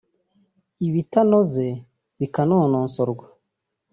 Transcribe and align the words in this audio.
ibitanoze 0.87 1.65
bikanononsorwa 2.19 3.25